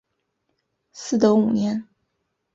[0.95, 1.87] 嗣德五年。